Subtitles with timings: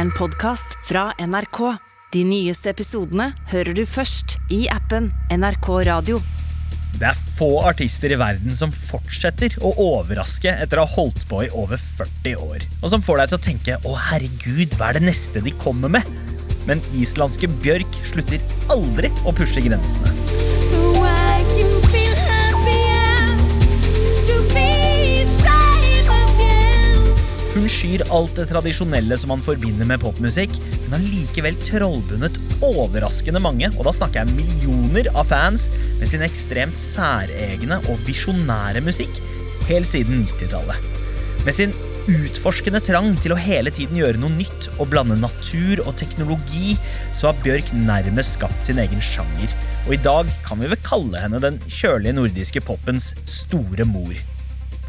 [0.00, 1.58] en podkast fra NRK.
[2.12, 6.20] De nyeste episodene hører du først i appen NRK Radio.
[6.94, 11.42] Det er få artister i verden som fortsetter å overraske etter å ha holdt på
[11.44, 12.64] i over 40 år.
[12.80, 15.92] Og som får deg til å tenke 'Å, herregud, hva er det neste de kommer
[15.92, 16.08] med?'
[16.64, 18.40] Men islandske Bjørk slutter
[18.72, 20.16] aldri å pushe grensene.
[27.60, 30.54] Hun skyr alt det tradisjonelle som man forbinder med popmusikk,
[30.86, 35.66] men har likevel trollbundet overraskende mange, og da snakker jeg millioner av fans,
[36.00, 39.20] med sin ekstremt særegne og visjonære musikk
[39.68, 40.88] helt siden 90-tallet.
[41.44, 41.76] Med sin
[42.08, 46.78] utforskende trang til å hele tiden gjøre noe nytt og blande natur og teknologi,
[47.12, 49.52] så har Bjørk nærmest skapt sin egen sjanger.
[49.84, 54.16] Og i dag kan vi vel kalle henne den kjølige nordiske popens store mor.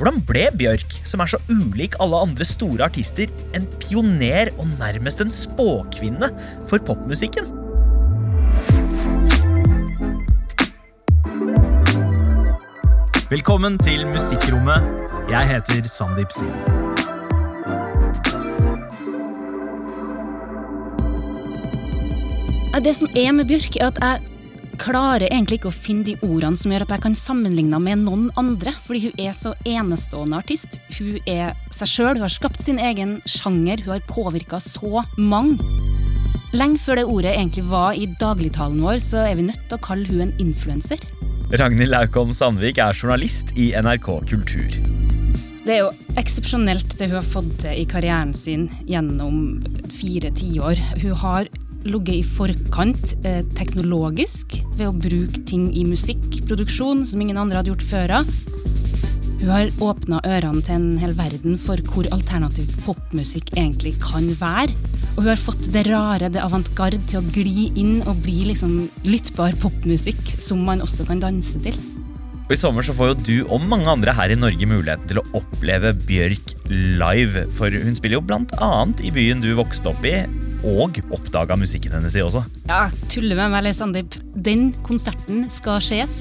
[0.01, 5.21] Hvordan ble Bjørk, som er så ulik alle andre store artister, en pioner og nærmest
[5.21, 6.25] en spåkvinne
[6.65, 7.45] for popmusikken?
[13.29, 14.89] Velkommen til Musikkrommet.
[15.29, 16.57] Jeg heter Sandeep Sin.
[22.81, 24.30] Det som er med Bjørk, er at jeg
[24.81, 28.05] klarer egentlig ikke å finne de ordene som gjør at jeg kan sammenligne henne med
[28.05, 30.79] noen andre, fordi hun er så enestående artist.
[30.97, 35.59] Hun er seg sjøl, hun har skapt sin egen sjanger, hun har påvirka så mange.
[36.57, 39.85] Lenge før det ordet egentlig var i dagligtalen vår, så er vi nødt til å
[39.85, 41.03] kalle hun en influenser.
[41.61, 44.81] Ragnhild Laukholm Sandvik er journalist i NRK Kultur.
[45.61, 49.61] Det er jo eksepsjonelt det hun har fått til i karrieren sin gjennom
[49.93, 50.81] fire tiår.
[51.03, 51.51] Hun har
[51.87, 57.73] ligget i forkant eh, teknologisk ved å bruke ting i musikkproduksjon som ingen andre hadde
[57.73, 58.15] gjort før.
[59.41, 64.75] Hun har åpna ørene til en hel verden for hvor alternativ popmusikk egentlig kan være.
[65.15, 68.77] Og hun har fått det rare, det avantgarde til å gli inn og bli liksom
[69.07, 71.79] lyttbar popmusikk som man også kan danse til.
[72.51, 75.21] Og I sommer så får jo du og mange andre her i Norge muligheten til
[75.21, 77.45] å oppleve Bjørk live.
[77.55, 80.17] For hun spiller jo blant annet i byen du vokste opp i,
[80.67, 82.43] og oppdaga musikken hennes i også.
[82.67, 84.19] Ja, tuller med meg, Sandeep.
[84.35, 86.17] Den konserten skal skjes.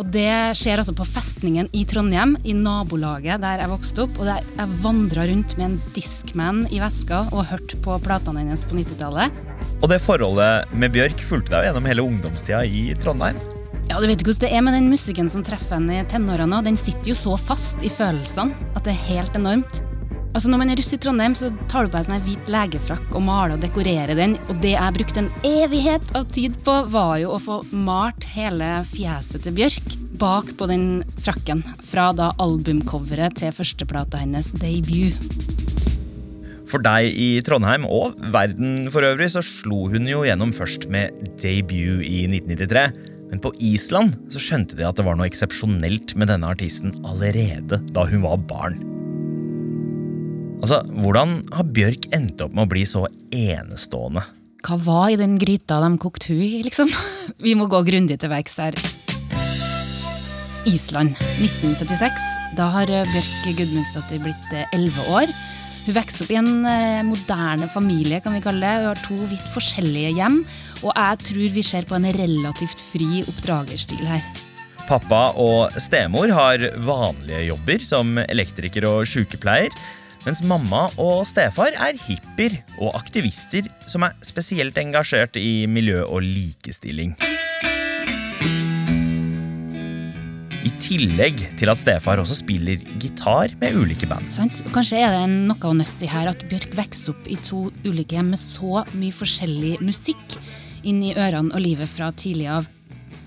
[0.00, 4.16] Og det skjer altså på Festningen i Trondheim, i nabolaget der jeg vokste opp.
[4.16, 8.64] Og der jeg vandra rundt med en Discman i veska og hørte på platene hennes
[8.64, 9.44] på 90-tallet.
[9.82, 13.59] Og det forholdet med Bjørk fulgte deg gjennom hele ungdomstida i Trondheim.
[13.90, 16.60] Ja, du vet ikke hvordan det er med den musikken som treffer en i tenårene.
[16.62, 19.80] Den sitter jo så fast i følelsene at det er helt enormt.
[20.30, 23.16] Altså Når man er russ i Trondheim, så tar du på deg sånn hvit legefrakk
[23.18, 24.36] og maler og dekorerer den.
[24.46, 28.70] Og det jeg brukte en evighet av tid på, var jo å få malt hele
[28.92, 31.66] fjeset til Bjørk bak på den frakken.
[31.82, 35.18] Fra da albumcoveret til førsteplata hennes, Debut.
[36.70, 41.32] For deg i Trondheim og verden for øvrig så slo hun jo gjennom først med
[41.42, 43.09] debut i 1993.
[43.30, 47.78] Men på Island så skjønte de at det var noe eksepsjonelt med denne artisten allerede
[47.94, 48.80] da hun var barn.
[50.60, 54.26] Altså, Hvordan har Bjørk endt opp med å bli så enestående?
[54.66, 56.90] Hva var i den gryta de kokte hun i, liksom?
[57.44, 58.76] Vi må gå grundig til verks her.
[60.68, 62.20] Island, 1976.
[62.58, 65.32] Da har Bjørk Gudmundsdottir blitt elleve år.
[65.86, 68.82] Hun vokser opp i en eh, moderne familie, kan vi kalle det.
[68.82, 70.42] Hun har to vidt forskjellige hjem,
[70.84, 74.22] og jeg tror vi ser på en relativt fri oppdragerstil her.
[74.90, 79.72] Pappa og stemor har vanlige jobber som elektriker og sykepleier.
[80.26, 86.26] Mens mamma og stefar er hippier og aktivister som er spesielt engasjert i miljø og
[86.26, 87.16] likestilling.
[90.80, 94.30] Tillegg til at stefar også spiller gitar med ulike band.
[94.32, 94.62] Sant?
[94.74, 98.16] Kanskje er det noe å nøste i her at Bjørk vokser opp i to ulike
[98.18, 100.36] hjem med så mye forskjellig musikk
[100.86, 102.68] inn i ørene og livet fra tidlig av.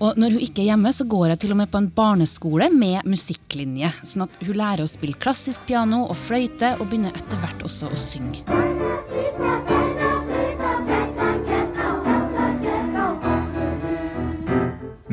[0.02, 2.70] Og når hun ikke er hjemme, så går hun til og med på en barneskole
[2.74, 3.92] med musikklinje.
[4.02, 7.92] Sånn at hun lærer å spille klassisk piano og fløyte, og begynner etter hvert også
[7.92, 8.73] å synge.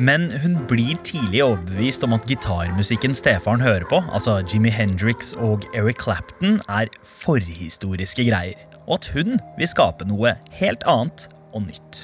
[0.02, 5.62] Men hun blir tidlig overbevist om at gitarmusikken stefaren hører på, altså Jimmy Hendrix og
[5.78, 8.58] Eric Clapton, er forhistoriske greier.
[8.88, 12.02] Og at hun vil skape noe helt annet og nytt.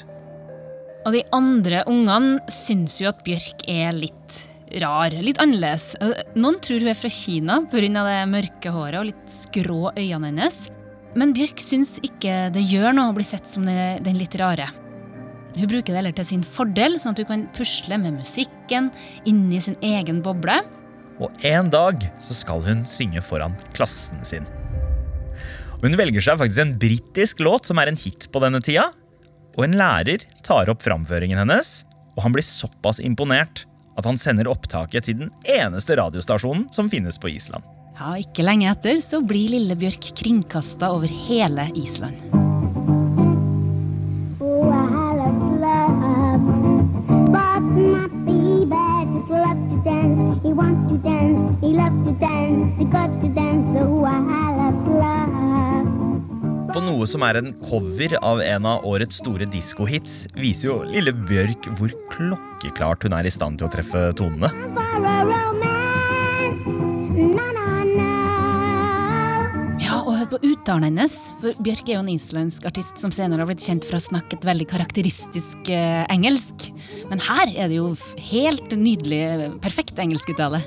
[1.09, 4.43] Og de andre ungene syns jo at Bjørk er litt
[4.79, 5.95] rar, litt annerledes.
[6.39, 8.03] Noen tror hun er fra Kina pga.
[8.07, 10.69] det mørke håret og litt skrå øynene hennes.
[11.19, 14.69] Men Bjørk syns ikke det gjør noe å bli sett som den litt rare.
[15.59, 18.93] Hun bruker det heller til sin fordel, sånn at hun kan pusle med musikken
[19.27, 20.61] inni sin egen boble.
[21.19, 24.47] Og en dag så skal hun synge foran klassen sin.
[25.83, 28.89] Hun velger seg faktisk en britisk låt som er en hit på denne tida.
[29.59, 31.83] Og en lærer tar opp framføringen hennes,
[32.15, 33.65] og han blir såpass imponert
[33.99, 37.67] at han sender opptaket til den eneste radiostasjonen som finnes på Island.
[37.99, 42.48] Ja, Ikke lenge etter så blir Lille Bjørk kringkasta over hele Island.
[50.59, 51.55] Wants to dance.
[51.63, 52.75] He loves to dance.
[52.79, 53.67] He got to dance.
[53.79, 54.19] Oh, I
[54.59, 55.29] love love.
[56.69, 61.15] På noe som er en cover av en av årets store diskohits, viser jo lille
[61.17, 64.51] Bjørk hvor klokkeklart hun er i stand til å treffe tonene.
[70.69, 71.13] Uttalen hennes.
[71.41, 74.37] For Bjørk er jo en islandsk artist som senere har blitt kjent for å snakke
[74.37, 76.67] et veldig karakteristisk eh, engelsk.
[77.09, 77.95] Men her er det jo
[78.29, 80.61] helt nydelig, perfekt engelskuttale.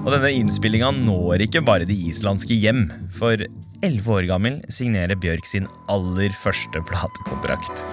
[0.00, 2.86] Og denne innspillinga når ikke bare de islandske hjem.
[3.12, 3.44] For
[3.84, 7.84] elleve år gammel signerer Bjørk sin aller første platekontrakt.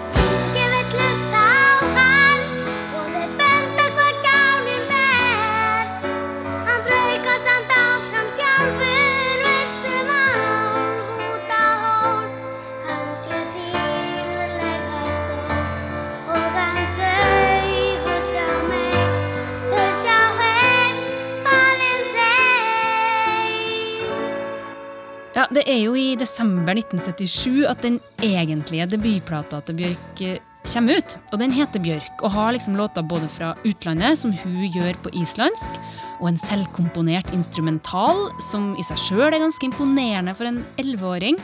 [25.49, 31.15] Det er jo i desember 1977 at den egentlige debutplata til Bjørk eh, kommer ut.
[31.31, 35.13] Og Den heter Bjørk og har liksom låter både fra utlandet, som hun gjør på
[35.17, 35.79] islandsk,
[36.19, 41.41] og en selvkomponert instrumental, som i seg sjøl er ganske imponerende for en elleveåring.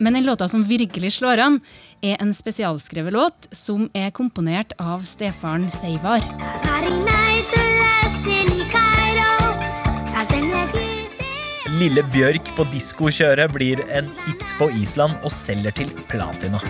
[0.00, 1.60] Men den låta som virkelig slår an,
[2.00, 6.24] er en spesialskrevet låt som er komponert av stefaren Seivar.
[6.64, 7.15] Var
[11.80, 16.60] Lille Bjørk på diskokjøret blir en hit på Island og selger til platina.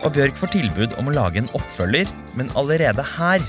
[0.00, 2.08] Og Bjørk får tilbud om å lage en oppfølger,
[2.38, 3.42] men allerede her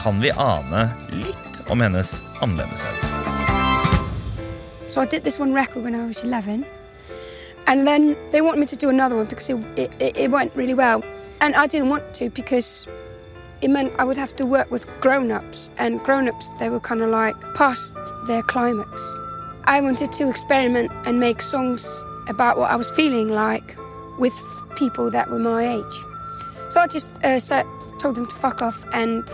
[0.00, 0.82] kan vi ane
[1.14, 3.00] litt om hennes annerledeshet.
[4.86, 6.64] So I did this one record when I was 11.
[7.66, 9.58] And then they wanted me to do another one because it,
[9.98, 11.02] it- it went really well.
[11.40, 12.86] And I didn't want to because
[13.64, 15.70] it meant I would have to work with grown ups.
[15.78, 17.94] And grown ups, they were kind of like past
[18.26, 19.18] their climax.
[19.64, 23.76] I wanted to experiment and make songs about what I was feeling like
[24.18, 24.34] with
[24.76, 25.96] people that were my age.
[26.68, 27.64] So I just uh, said,
[27.98, 29.26] told them to fuck off and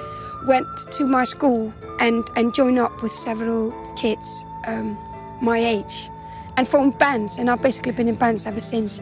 [0.46, 4.96] went to my school and, and joined up with several kids um,
[5.42, 6.08] my age
[6.56, 7.36] and formed bands.
[7.36, 9.00] And I've basically been in bands ever since.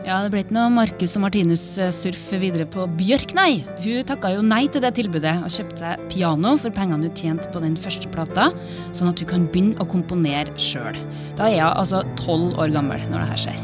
[0.00, 3.60] Ja, Det ble ikke noe Marcus og Martinus-surf videre på Bjørk, nei.
[3.84, 7.50] Hun takka jo nei til det tilbudet og kjøpte seg piano for pengene hun tjente
[7.52, 8.48] på den første plata,
[8.96, 10.96] sånn at hun kan begynne å komponere sjøl.
[11.36, 13.60] Da er hun altså tolv år gammel når det her skjer.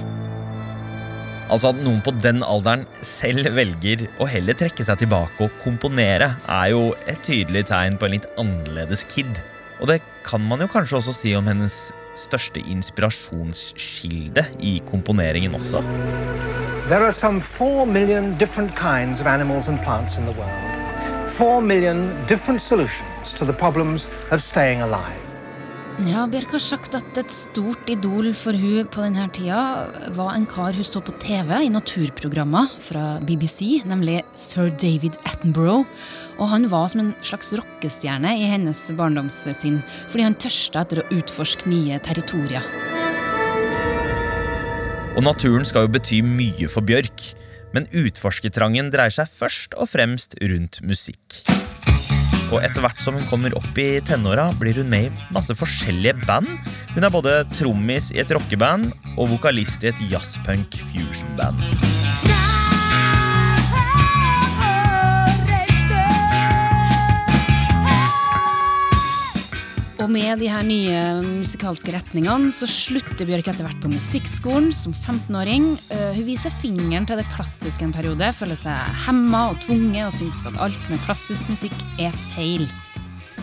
[1.47, 6.35] Altså At noen på den alderen selv velger å heller trekke seg tilbake og komponere,
[6.51, 9.41] er jo et tydelig tegn på en litt annerledes kid.
[9.81, 15.83] Og det kan man jo kanskje også si om hennes største inspirasjonskilde i komponeringen også.
[16.89, 21.29] There are some 4 million different kinds of animals and plants in the world.
[21.29, 25.26] 4 million different solutions to the problems of staying alive.
[26.05, 30.45] Ja, Bjørk har sagt at et stort idol for hun på denne tida var en
[30.45, 35.89] kar hun så på TV i naturprogrammer fra BBC, nemlig sir David Attenborough.
[36.37, 41.09] Og han var som en slags rockestjerne i hennes barndomssinn, fordi han tørsta etter å
[41.17, 42.69] utforske nye territorier.
[45.17, 47.31] Og naturen skal jo bety mye for Bjørk,
[47.73, 51.47] men utforskertrangen dreier seg først og fremst rundt musikk.
[52.55, 56.21] Og etter hvert som hun kommer opp i tenåra, blir hun med i masse forskjellige
[56.27, 56.51] band.
[56.95, 62.46] Hun er både trommis i et rockeband og vokalist i et jazzpunk fusion-band.
[70.07, 74.93] Og med de her nye musikalske retningene så slutter Bjørk etter hvert på musikkskolen som
[74.95, 75.65] 15-åring.
[75.91, 80.15] Eh, Hun viser fingeren til det klassiske en periode, føler seg hemma og tvunget og
[80.15, 82.69] syns at alt med klassisk musikk er feil.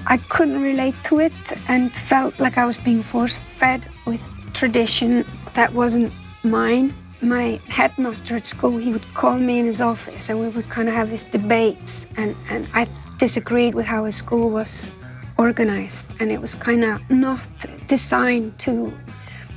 [0.07, 1.35] I couldn't relate to it
[1.67, 5.25] and felt like I was being force fed with tradition
[5.59, 6.15] that wasn't
[6.47, 6.95] mine.
[7.19, 10.87] My headmaster at school, he would call me in his office and we would kind
[10.87, 12.87] of have these debates and, and I
[13.19, 14.91] disagreed with how his school was
[15.37, 17.47] organized and it was kind of not
[17.87, 18.93] designed to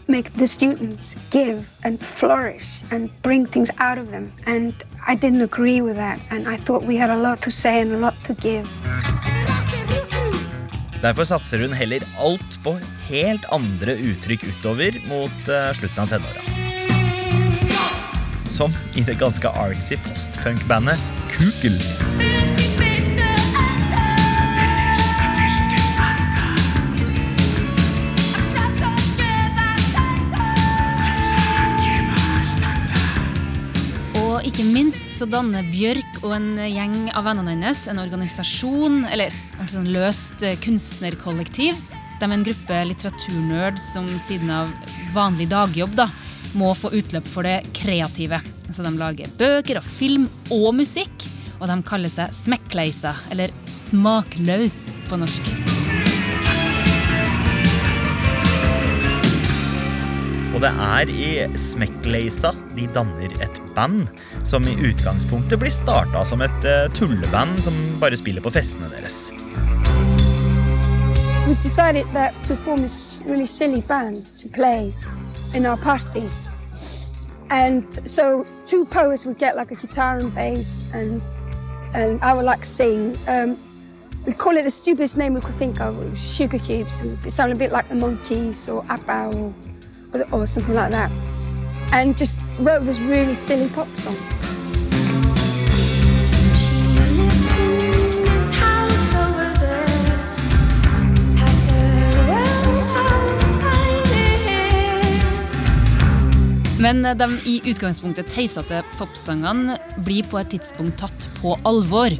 [0.08, 4.32] make the students give and flourish and bring things out of them.
[4.46, 4.72] And
[5.06, 6.20] I didn't agree with that.
[6.30, 8.68] And I thought we had a lot to say and a lot to give.
[11.02, 12.78] Derfor satser hun heller alt på
[13.08, 16.42] helt andre uttrykk utover mot eh, slutten av tenåra.
[18.48, 21.76] Som i det ganske artsy postpunk-bandet Kugel.
[34.46, 39.72] Ikke minst så danner Bjørk og en gjeng av vennene hennes en organisasjon, eller et
[39.72, 41.74] sånn løst eh, kunstnerkollektiv.
[42.20, 44.70] De er en gruppe litteraturnerds som siden av
[45.16, 46.06] vanlig dagjobb da,
[46.54, 48.38] må få utløp for det kreative.
[48.70, 51.26] Så de lager bøker og film og musikk,
[51.58, 55.75] og de kaller seg Smekkleisa, eller Smakløs på norsk.
[60.56, 64.06] Og det er i Smekkleisa de danner et band
[64.48, 69.18] som i utgangspunktet blir starta som et eh, tulleband som bare spiller på festene deres.
[71.44, 74.94] We decided that to form this really silly band to play
[75.52, 76.48] in our parties.
[77.50, 81.20] And so two poets would get like a guitar and bass and
[81.94, 83.14] and I would like sing.
[83.28, 83.58] Um,
[84.24, 86.18] we'd call it the stupidest name we could think of.
[86.18, 87.00] Sugar Cubes.
[87.00, 89.52] It sounded a bit like the Monkeys or ABBA or,
[90.32, 91.10] or, something like that.
[91.92, 94.46] And just wrote these really silly pop songs.
[106.78, 112.14] Men de i utgangspunktet teisete popsangene blir på et tidspunkt tatt på alvor.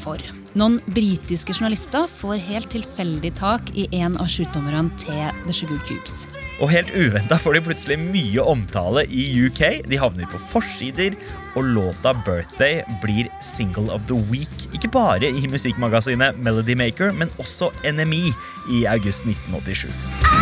[0.00, 0.22] For
[0.56, 6.24] noen britiske journalister får helt tilfeldig tak i en av sjukdommerne til The Sugar Cubes.
[6.60, 9.62] Og helt uventa får de plutselig mye omtale i UK.
[9.88, 11.16] De havner på forsider,
[11.56, 14.68] og låta 'Birthday' blir single of the week.
[14.74, 18.34] Ikke bare i musikkmagasinet Melody Maker, men også NME
[18.76, 20.39] i august 1987.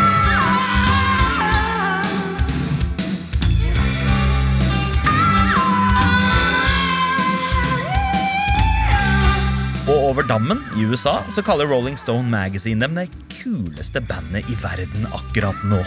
[10.18, 15.06] over dammen i USA så kaller Rolling Stone Magazine dem det kuleste bandet i verden
[15.14, 15.78] akkurat nå.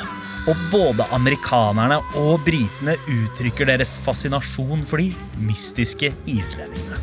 [0.48, 5.12] Og både amerikanerne og britene uttrykker deres fascinasjon for de
[5.44, 7.02] mystiske islendingene.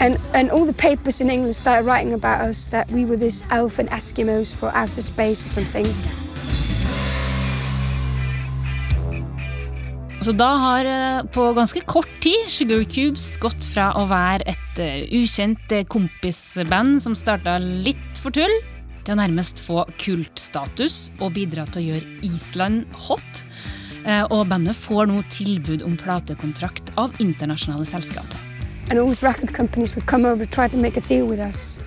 [0.00, 3.44] And, and all the papers in England started writing about us that we were this
[3.52, 5.86] elfin Eskimos for outer space or something.
[10.20, 14.59] Så da har eh, på ganske kort tid Sugar Cubes gått fra å være et
[14.78, 18.52] eh, ukjent eh, kompisband som starta litt for tull,
[19.04, 23.44] til å nærmest få kultstatus og bidra til å gjøre Island hot.
[24.04, 28.26] Eh, Og bandet får nå tilbud om platekontrakt av internasjonale selskap.
[28.90, 31.78] and all these record companies would come over try to make deal with us.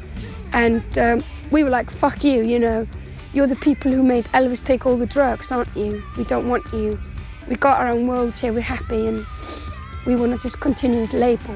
[0.54, 2.88] And um, we like, fuck you, you know.
[3.34, 6.02] You're the people who made Elvis take all the drugs, aren't you?
[6.18, 7.00] We don't want you.
[7.50, 9.26] We got our own world here, we're happy, and
[10.06, 11.56] we want to just continue this label.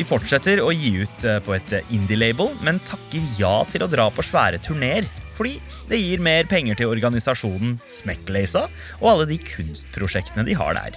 [0.00, 3.88] De fortsetter å gi ut eh, på et eh, indie-label, men takker ja til å
[3.90, 5.04] dra på svære turneer.
[5.36, 5.58] Fordi
[5.90, 8.62] det gir mer penger til organisasjonen Smekkleisa
[8.96, 10.96] og alle de kunstprosjektene de har der.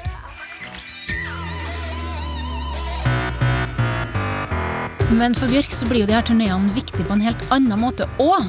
[5.12, 8.08] Men for Bjørk så blir jo de her turneene viktige på en helt annen måte
[8.24, 8.48] òg.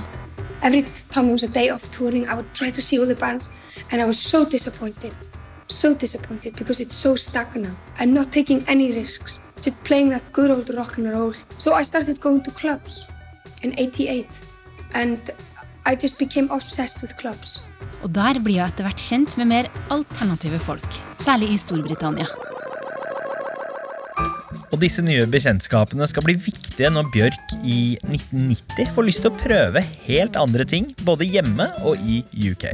[0.63, 3.19] Every time there was a day of touring, I would try to see all the
[3.19, 3.51] bands,
[3.91, 5.19] and I was so disappointed.
[5.67, 7.75] So disappointed because it's so stagnant.
[7.99, 11.33] I'm not taking any risks, just playing that good old rock and roll.
[11.59, 13.09] So I started going to clubs
[13.63, 14.27] in 88,
[14.95, 15.19] and
[15.87, 17.61] I just became obsessed with clubs.
[18.05, 22.29] Og der blir jeg etter hvert kjent med mer alternative folk, særlig i Storbritannia.
[24.75, 29.39] Og disse nye bekjentskapene skal bli viktige når Bjørk i 1990 får lyst til å
[29.39, 32.67] prøve helt andre ting, både hjemme og i UK.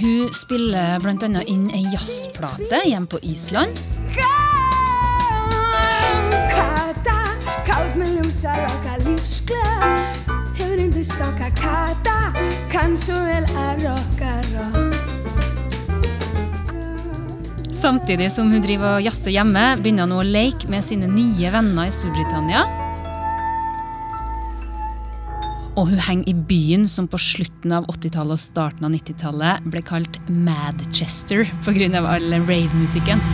[0.00, 3.80] Hun spiller annet inn ei jazzplate hjemme på Island.
[8.40, 12.32] Með lífsglöð Hefur undir stokka kata,
[12.72, 15.08] kann svo vel að rocka rock
[17.80, 21.88] Samtidig som hun driver og jazzer hjemme, begynner hun å leke med sine nye venner
[21.88, 22.66] i Storbritannia.
[25.80, 29.80] Og hun henger i byen som på slutten av 80-tallet og starten av 90-tallet ble
[29.80, 32.04] kalt Madchester pga.
[32.04, 33.24] all rave-musikken.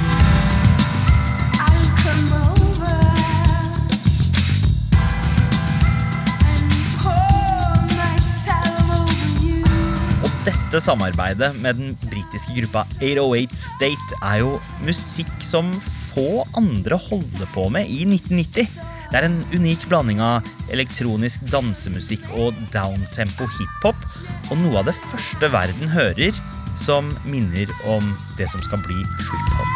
[10.76, 17.49] Dette samarbeidet med den britiske gruppa 808 State er jo musikk som få andre holder
[17.54, 18.68] på med i 1990.
[19.09, 24.04] Det er en unik blanding av elektronisk dansemusikk og downtempo hiphop,
[24.50, 26.37] og noe av det første verden hører
[26.76, 28.04] som minner om
[28.37, 29.73] det som skal bli trip-hop.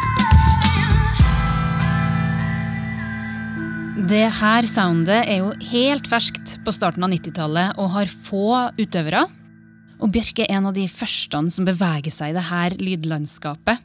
[4.11, 9.25] Det her soundet er jo helt ferskt på starten av 90-tallet og har få utøvere.
[10.01, 13.81] Og Bjørk er en av de første som beveger seg i det her lydlandskapet.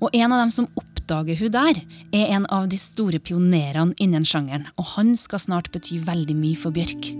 [0.00, 1.80] Og en av dem som oppdager hun der,
[2.16, 4.70] er en av de store pionerene innen sjangeren.
[4.80, 7.10] Og han skal snart bety veldig mye for Bjørk.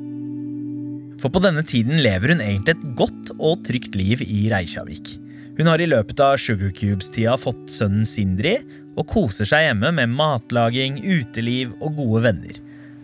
[1.21, 5.19] For på denne tiden lever hun egentlig et godt og trygt liv i Reykjavik.
[5.59, 8.55] Hun har i løpet av Sugar Cubes-tida fått sønnen Sindri
[8.97, 12.57] og koser seg hjemme med matlaging, uteliv og gode venner.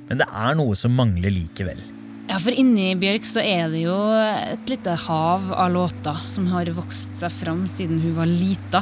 [0.09, 1.83] Men det er noe som mangler likevel.
[2.27, 6.67] Ja, for inni Bjørk så er det jo et lite hav av låter som har
[6.75, 8.81] vokst seg fram siden hun var lita.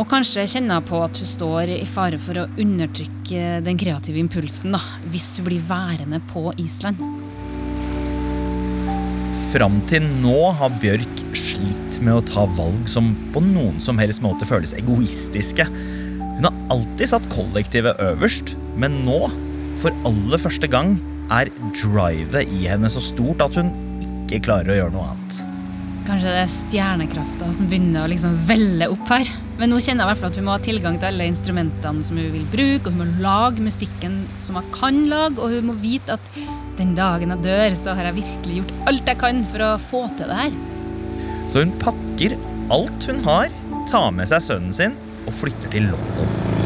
[0.00, 4.22] Og kanskje kjenner hun på at hun står i fare for å undertrykke den kreative
[4.22, 4.80] impulsen da,
[5.12, 7.04] hvis hun blir værende på Island.
[9.52, 14.24] Fram til nå har Bjørk slitt med å ta valg som på noen som helst
[14.24, 15.68] måte føles egoistiske.
[15.68, 19.26] Hun har alltid satt kollektivet øverst, men nå,
[19.84, 20.96] for aller første gang,
[21.30, 23.72] er drivet i henne så stort at hun
[24.10, 25.40] ikke klarer å gjøre noe annet.
[26.02, 29.28] Kanskje det er stjernekrafta som begynner å liksom velle opp her.
[29.60, 32.02] Men nå kjenner jeg i hvert fall at hun må ha tilgang til alle instrumentene
[32.02, 35.68] som hun vil bruke, og hun må lage musikken som hun kan lage, og hun
[35.70, 36.32] må vite at
[36.80, 40.02] den dagen jeg dør, så har jeg virkelig gjort alt jeg kan for å få
[40.18, 40.58] til det her.
[41.52, 42.34] Så hun pakker
[42.72, 43.54] alt hun har,
[43.90, 44.98] tar med seg sønnen sin
[45.28, 46.61] og flytter til London.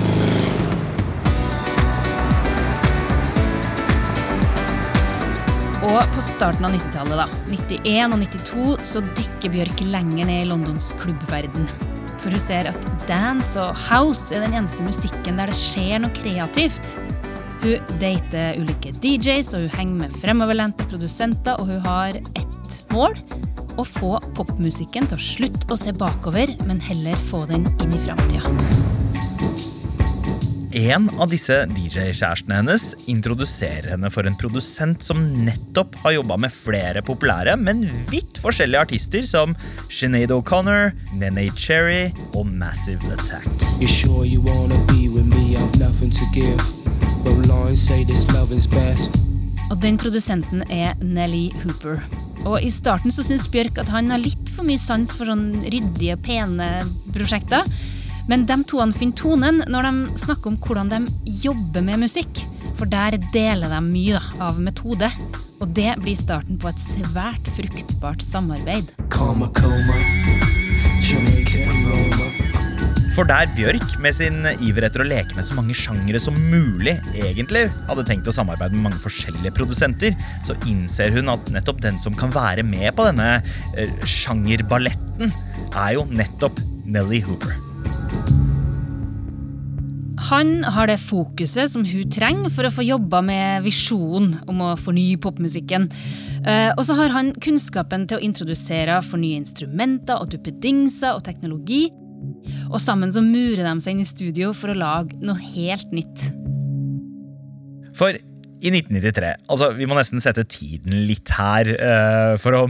[5.85, 10.49] Og på starten av 90-tallet, da, 91 og 92, så dykker Bjørk lenger ned i
[10.49, 11.68] Londons klubbverden.
[12.23, 16.16] For hun ser at dance og house er den eneste musikken der det skjer noe
[16.16, 16.97] kreativt.
[17.61, 23.16] Hun dater ulike DJs, og hun henger med fremoverlente produsenter, og hun har ett mål.
[23.76, 28.06] Å få popmusikken til å slutte å se bakover, men heller få den inn i
[28.06, 29.05] framtida.
[30.76, 36.52] En av disse DJ-kjærestene hennes introduserer henne for en produsent som nettopp har jobba med
[36.52, 39.54] flere populære, men vidt forskjellige artister som
[39.89, 43.49] Sinead O'Connor, Nene Cherry og Massive Attack.
[43.80, 45.56] You sure you wanna be with me?
[45.56, 46.60] I've nothing to give.
[47.25, 49.17] But lines say this loving's best.
[49.71, 52.04] Og den produsenten er Nelly Hooper.
[52.45, 55.49] Og i starten så syns Bjørk at han har litt for mye sans for sånn
[55.65, 56.69] ryddige, pene
[57.17, 57.65] prosjekter.
[58.26, 62.43] Men de to finner tonen når de snakker om hvordan de jobber med musikk.
[62.76, 65.10] For der deler de mye da, av metode.
[65.62, 68.91] Og det blir starten på et svært fruktbart samarbeid.
[71.56, 72.26] And Roma.
[73.17, 76.99] For der Bjørk med sin iver etter å leke med så mange sjangere som mulig
[77.17, 80.12] egentlig hadde tenkt å samarbeide med mange forskjellige produsenter,
[80.45, 83.39] så innser hun at nettopp den som kan være med på denne
[83.73, 85.32] eh, sjangerballetten,
[85.73, 87.56] er jo nettopp Nelly Hooper.
[90.26, 94.73] Han har det fokuset som hun trenger for å få jobba med visjonen om å
[94.80, 95.86] fornye popmusikken.
[96.47, 101.25] Eh, Og så har han kunnskapen til å introdusere for nye instrumenter og duppedingser og
[101.25, 101.91] teknologi.
[102.73, 106.26] Og sammen så murer de seg inn i studio for å lage noe helt nytt.
[107.97, 108.19] For
[108.60, 112.64] i 1993 Altså, vi må nesten sette tiden litt her uh, for, å,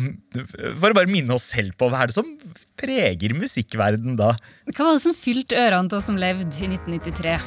[0.81, 2.33] for å bare minne oss selv på hva er det som
[2.77, 4.35] preger musikkverden da.
[4.73, 7.39] Hva var det som fylte ørene til oss som levde i 1993?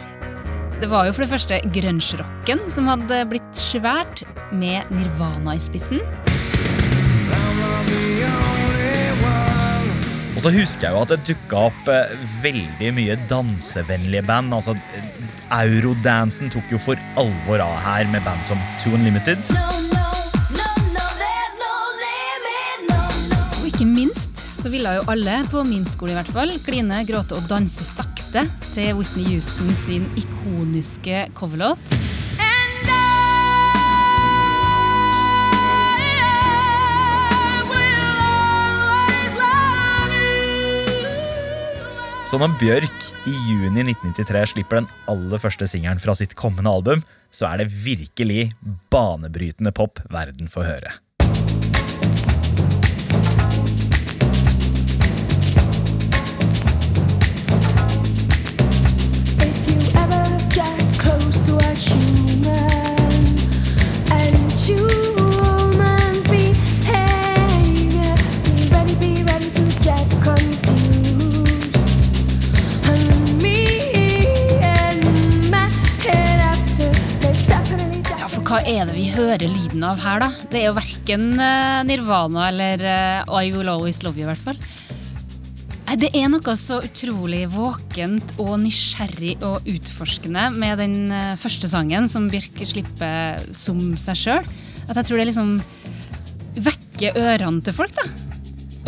[0.79, 4.23] Det var jo for det første grunge-rocken som hadde blitt svært,
[4.55, 5.99] med Nirvana i spissen.
[10.39, 14.55] Og så husker jeg jo at det dukka opp eh, veldig mye dansevennlige band.
[14.55, 14.77] Altså,
[15.49, 19.41] Eurodansen tok jo for alvor av her med band som Two Unlimited.
[23.57, 27.37] Og ikke minst så ville jo alle, på min skole i hvert fall, kline, gråte
[27.37, 31.99] og danse sakte til Whitney Houston sin ikoniske coverlåt.
[42.29, 47.01] Så når Bjørk i juni 1993 slipper den aller første singelen fra sitt kommende album,
[47.33, 48.51] så er det virkelig
[48.93, 50.91] banebrytende pop verden får høre.
[78.69, 80.27] Er det vi hører lyden av her, da?
[80.51, 84.43] Det er jo verken eh, Nirvana eller eh, I Will Always Love You, i hvert
[84.43, 84.59] fall.
[85.99, 92.05] Det er noe så utrolig våkent og nysgjerrig og utforskende med den eh, første sangen
[92.11, 94.49] som Bjørk slipper som seg sjøl.
[94.85, 95.55] At jeg tror det liksom
[96.69, 98.28] vekker ørene til folk, da.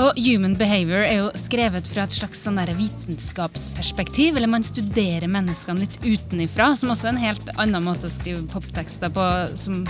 [0.02, 4.36] Og Human Behavior er jo skrevet fra et slags sånn vitenskapsperspektiv.
[4.38, 8.42] Eller man studerer menneskene litt utenifra, som også er en helt annen måte å skrive
[8.50, 9.26] poptekster på.
[9.56, 9.84] som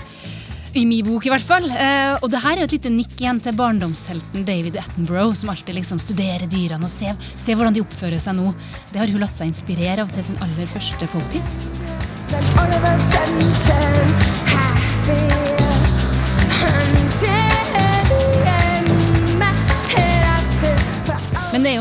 [0.74, 1.66] i min bok, i hvert fall.
[1.68, 5.52] Eh, og det her er jo et lite nikk igjen til barndomshelten David Attenborough, som
[5.52, 8.54] alltid liksom studerer dyrene og ser, ser hvordan de oppfører seg nå.
[8.94, 11.48] Det har hun latt seg inspirere av til sin aller første pophit.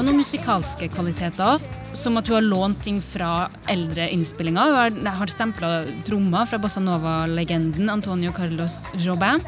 [0.01, 1.61] Jo noen musikalske kvaliteter,
[1.97, 4.93] som at hun har lånt ting fra eldre innspillinger.
[4.97, 9.43] Hun har, stempla trommer fra bossa nova-legenden Antonio Carlos Jobin.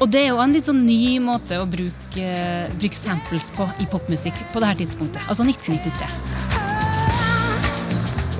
[0.00, 2.26] Og det er jo en litt sånn ny måte å bruke,
[2.80, 5.22] bruke samples på i popmusikk på det her tidspunktet.
[5.30, 6.08] Altså 1993.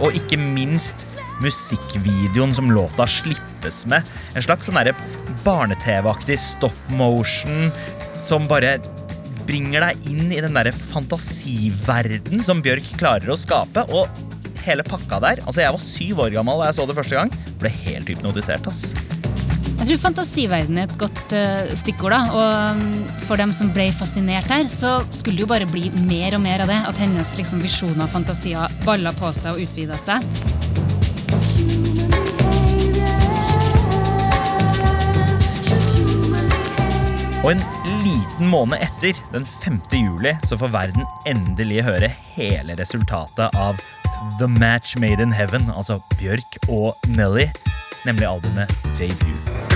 [0.03, 1.07] Og ikke minst
[1.43, 4.03] musikkvideoen som låta slippes med.
[4.35, 4.81] En slags sånn
[5.45, 7.71] barne-TV-aktig stop motion
[8.19, 8.81] som bare
[9.49, 13.87] bringer deg inn i den der fantasiverden som Bjørk klarer å skape.
[13.93, 14.09] Og
[14.63, 17.35] hele pakka der Altså, jeg var syv år gammel da jeg så det første gang.
[17.63, 18.93] Ble helt hypnotisert, ass.
[19.83, 22.15] Jeg tror fantasiverden er et godt uh, stikkord.
[22.15, 25.89] da, og mm, For dem som ble fascinert her, så skulle det jo bare bli
[26.07, 26.79] mer og mer av det.
[26.87, 30.23] At hennes liksom, visjoner og fantasier balla på seg og utvida seg.
[37.43, 37.63] Og en
[38.53, 39.81] måned etter, den 5.
[39.93, 43.81] juli, så får verden endelig høre hele resultatet av
[44.41, 47.49] The Match Made in Heaven, altså Bjørk og Nelly,
[48.05, 49.72] nemlig albumet Debut.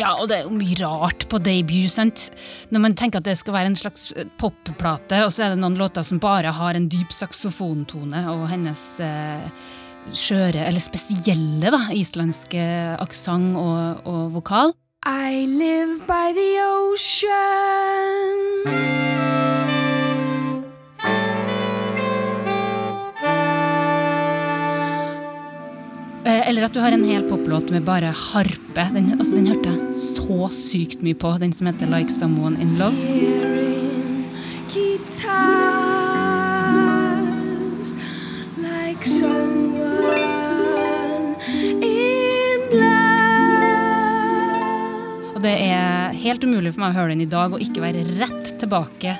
[0.00, 2.30] Ja, og det er jo mye rart på debut, sant?
[2.72, 5.60] Når man tenker at det skal være en slags eh, popplate, og så er det
[5.60, 9.44] noen låter som bare har en dyp saksofontone, og hennes eh,
[10.08, 12.62] skjøre, eller spesielle, da, islandske
[13.00, 14.72] aksent og, og vokal.
[15.04, 18.28] I live by the ocean.
[26.30, 28.84] Eller at du har en hel poplåt med bare harpe.
[28.94, 32.78] Den, altså, den hørte jeg så sykt mye på, den som heter Like Someone In
[32.78, 32.94] Love.
[34.70, 35.90] Guitars
[38.60, 40.14] like someone
[41.82, 43.00] in love.
[45.34, 48.06] Og det er helt umulig for meg å høre den i dag og ikke være
[48.20, 49.16] rett tilbake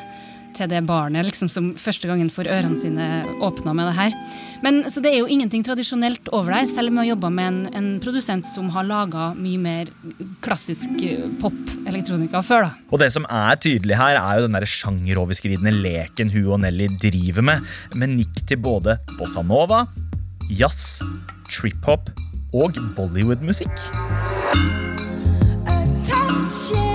[0.60, 3.08] til det barnet liksom, som første gangen får ørene sine
[3.42, 4.16] åpna med det her.
[4.64, 7.50] Men, så det er jo ingenting tradisjonelt over deg, selv om jeg har jobba med
[7.50, 9.92] en, en produsent som har laga mye mer
[10.44, 12.68] klassisk eh, pop-elektronika før.
[12.68, 12.88] da.
[12.90, 16.90] Og det som er tydelig her, er jo den der sjangeroverskridende leken hun og Nelly
[17.00, 19.86] driver med, med nikk til både bossa nova,
[20.50, 21.00] jazz,
[21.50, 22.12] trip-hop
[22.52, 23.70] og Bollywood-musikk.
[26.50, 26.89] A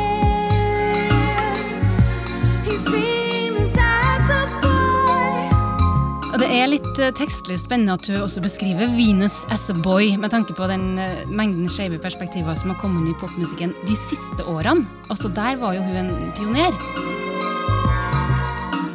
[6.36, 10.18] Og det er litt eh, tekstlig spennende at du også beskriver Venus as a boy,
[10.20, 13.96] med tanke på den eh, mengden skeive perspektiver som har kommet inn i popmusikken de
[13.96, 14.84] siste årene.
[15.08, 16.76] Altså Der var jo hun en pioner.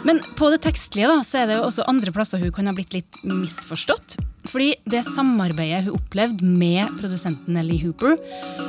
[0.05, 2.77] Men på det tekstlige da, så er det jo også andre plasser hun kan ha
[2.77, 4.19] blitt litt misforstått.
[4.45, 8.21] Fordi det samarbeidet hun opplevde med produsenten Nelly Hooper,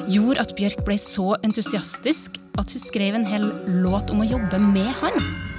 [0.07, 3.51] gjorde at Bjørk ble så entusiastisk at hun skrev en hel
[3.83, 5.50] låt om å jobbe med han.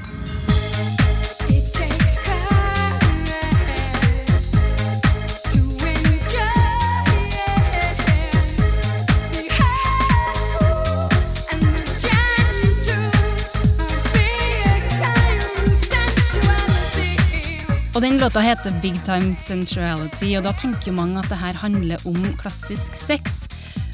[17.93, 21.59] Og den låta heter Big Time Sensuality, og da tenker jo mange at det her
[21.61, 23.43] handler om klassisk sex.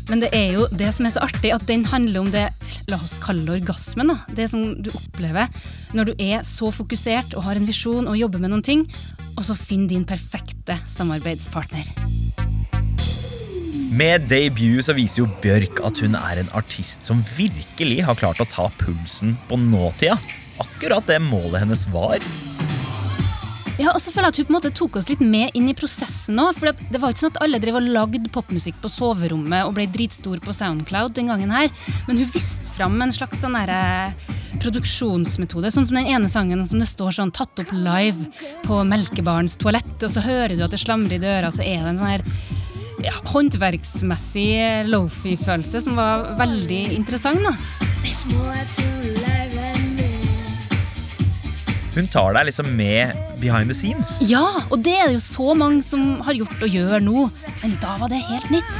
[0.07, 2.45] Men det er jo det som er så artig, at den handler om det
[2.87, 4.13] la oss kalle orgasmen.
[4.13, 4.17] da.
[4.31, 5.51] Det som du opplever
[5.99, 8.87] når du er så fokusert og har en visjon og jobber med noen ting,
[9.35, 11.91] og så finn din perfekte samarbeidspartner.
[13.99, 18.39] Med debut så viser jo Bjørk at hun er en artist som virkelig har klart
[18.39, 20.15] å ta pulsen på nåtida.
[20.63, 22.23] Akkurat det målet hennes var.
[23.79, 25.69] Ja, og så føler jeg at hun på en måte tok oss litt med inn
[25.71, 26.41] i prosessen.
[26.57, 29.87] For det var ikke sånn at alle drev og lagde popmusikk på soverommet og ble
[29.95, 31.71] dritstor på Soundcloud den gangen her.
[32.09, 34.11] Men hun viste fram en slags sånn derre
[34.59, 35.71] produksjonsmetode.
[35.71, 38.27] Sånn som den ene sangen som det står sånn tatt opp live
[38.67, 41.93] på melkebarens toalett, og så hører du at det slamrer i døra, så er det
[41.93, 42.27] en sånn her
[43.05, 47.47] ja, håndverksmessig lofi-følelse som var veldig interessant.
[47.47, 47.55] da.
[51.99, 54.21] Hun tar deg liksom med behind the scenes.
[54.31, 57.25] Ja, og det er det jo så mange som har gjort og gjør nå,
[57.65, 58.75] men da var det helt nytt.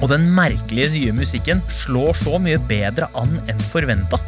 [0.00, 4.20] Og den merkelige nye musikken slår så mye bedre an enn forventa.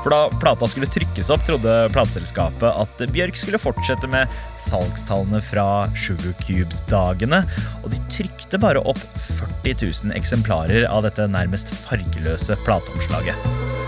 [0.00, 5.66] For da plata skulle trykkes opp, trodde plateselskapet at Bjørk skulle fortsette med salgstallene fra
[5.94, 7.44] Sugar Cubes-dagene,
[7.84, 9.76] og de trykte bare opp 40
[10.08, 13.78] 000 eksemplarer av dette nærmest fargeløse plateomslaget.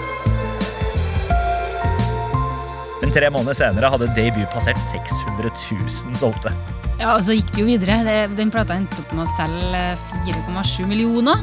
[3.12, 6.52] Tre måneder senere hadde debut passert 600 000 solgte.
[7.00, 8.00] Ja, og så gikk det jo videre.
[8.06, 9.96] Det- Den plata endte opp med å selge
[10.26, 11.40] 4,7 millioner.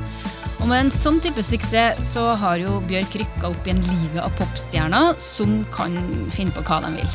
[0.59, 4.23] Og med en sånn type suksess så har jo Bjørk rykka opp i en liga
[4.25, 5.95] av popstjerner som kan
[6.31, 7.09] finne på hva de vil.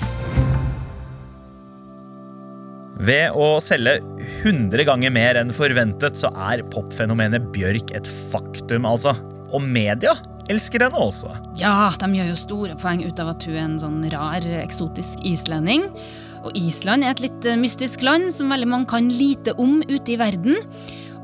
[3.05, 3.99] Ved å selge
[4.45, 9.13] 100 ganger mer enn forventet, så er popfenomenet Bjørk et faktum, altså.
[9.53, 10.15] Og media
[10.53, 11.33] elsker henne også.
[11.61, 15.25] Ja, de gjør jo store poeng ut av at hun er en sånn rar, eksotisk
[15.27, 15.87] islending.
[16.45, 20.15] Og Island er et litt eh, mystisk land som veldig mange kan lite om ute
[20.15, 20.61] i verden.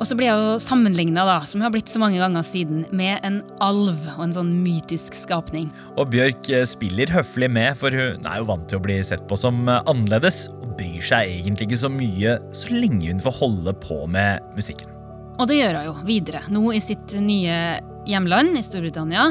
[0.00, 3.42] Og så blir hun sammenligna, som hun har blitt så mange ganger siden, med en
[3.60, 5.68] alv og en sånn mytisk skapning.
[6.00, 9.26] Og Bjørk eh, spiller høflig med, for hun er jo vant til å bli sett
[9.28, 10.46] på som eh, annerledes.
[10.62, 14.96] Og bryr seg egentlig ikke så mye så lenge hun får holde på med musikken.
[15.40, 17.60] Og det gjør hun jo videre, nå i sitt nye
[18.10, 19.30] hjemland i Storbritannia.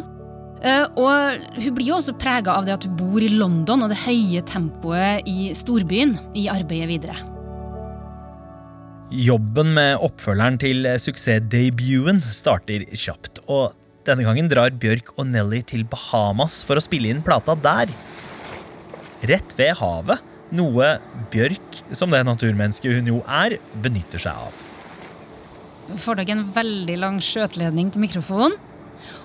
[0.59, 3.91] Eh, Og hun blir jo også prega av det at hun bor i London og
[3.93, 7.17] det høye tempoet i storbyen i arbeidet videre.
[9.09, 13.41] Jobben med oppfølgeren til suksessdebuten starter kjapt.
[13.49, 13.73] Og
[14.05, 17.89] denne gangen drar Bjørk og Nelly til Bahamas for å spille inn plata der.
[19.29, 20.21] Rett ved havet.
[20.53, 20.95] Noe
[21.29, 24.63] Bjørk, som det naturmennesket hun jo er, benytter seg av.
[25.89, 28.57] Hun får tak i en veldig lang skjøteledning til mikrofonen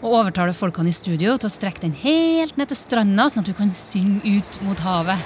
[0.02, 3.50] og overtaler folkene i studio til å strekke den helt ned til stranda, sånn at
[3.50, 5.20] du kan synge ut mot havet.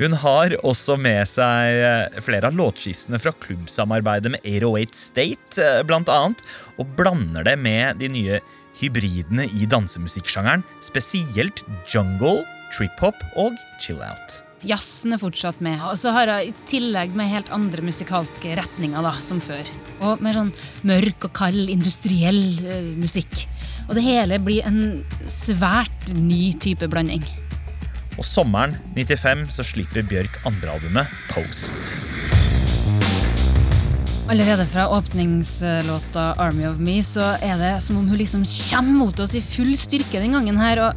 [0.00, 5.82] Hun har også med seg eh, flere av låtskissene fra klubbsamarbeidet med 808 State, eh,
[5.86, 6.42] blant annet,
[6.80, 8.40] og blander det med de nye
[8.80, 12.40] hybridene i dansemusikksjangeren, spesielt jungle,
[12.72, 14.40] trip-hop og chill-out.
[14.62, 19.02] Jazzen er fortsatt med, og så har hun i tillegg med helt andre musikalske retninger
[19.02, 19.66] da, som før.
[20.06, 20.52] Og mer sånn
[20.86, 23.42] mørk og kald, industriell eh, musikk.
[23.88, 27.26] Og det hele blir en svært ny type blanding.
[28.14, 31.90] Og sommeren 95 så slipper Bjørk andrealbumet Post.
[34.30, 39.20] Allerede fra åpningslåta 'Army of Me' så er det som om hun liksom kommer mot
[39.20, 40.78] oss i full styrke den gangen her.
[40.78, 40.94] og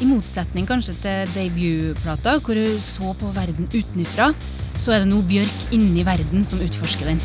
[0.00, 4.32] i motsetning kanskje til debutplata, hvor hun så på verden utenfra,
[4.76, 7.20] så er det nå Bjørk inni verden som utforsker den.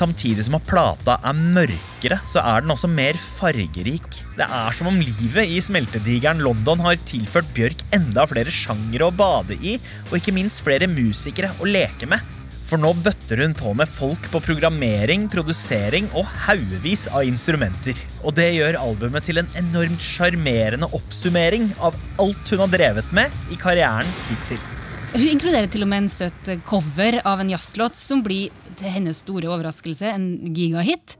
[0.00, 4.06] Samtidig som at plata er mørkere, så er den også mer fargerik.
[4.38, 9.12] Det er som om livet i smeltedigeren London har tilført Bjørk enda flere sjangere å
[9.12, 9.76] bade i,
[10.08, 12.24] og ikke minst flere musikere å leke med.
[12.70, 17.98] For nå bøtter hun på med folk på programmering, produsering og haugevis av instrumenter.
[18.22, 23.50] Og det gjør albumet til en enormt sjarmerende oppsummering av alt hun har drevet med
[23.50, 24.62] i karrieren hittil.
[25.10, 29.20] Hun inkluderer til og med en søt cover av en jazzlåt som blir til hennes
[29.24, 31.18] store overraskelse en gigahit.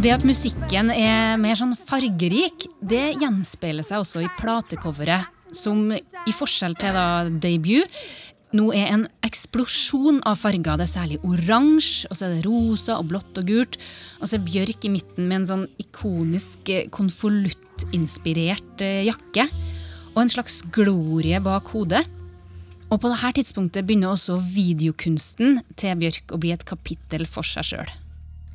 [0.00, 6.32] Det at musikken er mer sånn fargerik, det gjenspeiler seg også i platecoveret, som i
[6.32, 8.00] forskjell til da debut
[8.56, 10.78] nå er en eksplosjon av farger.
[10.80, 13.78] Det er særlig oransje, og så er det rosa og blått og gult.
[14.18, 19.46] Og så er Bjørk i midten med en sånn ikonisk eh, konvoluttinspirert eh, jakke.
[20.16, 22.02] Og en slags glorie bak hodet.
[22.90, 27.68] Og på dette tidspunktet begynner også videokunsten til Bjørk å bli et kapittel for seg
[27.70, 27.92] sjøl.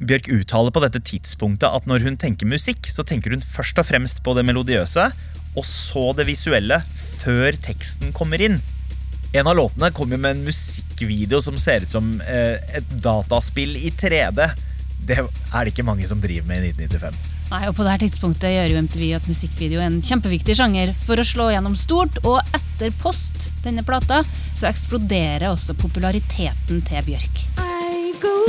[0.03, 3.87] Bjørk uttaler på dette tidspunktet at når hun tenker musikk, så tenker hun først og
[3.87, 5.07] fremst på det melodiøse,
[5.55, 6.81] og så det visuelle,
[7.23, 8.59] før teksten kommer inn.
[9.35, 13.89] En av låtene kommer med en musikkvideo som ser ut som eh, et dataspill i
[13.91, 14.45] 3D.
[15.05, 17.17] Det er det ikke mange som driver med i 1995.
[17.49, 21.19] Nei, og På dette tidspunktet gjør jo MTV at musikkvideo er en kjempeviktig sjanger for
[21.19, 24.23] å slå gjennom stort, og etter Post, denne plata,
[24.55, 27.43] så eksploderer også populariteten til Bjørk.
[27.59, 28.39] I go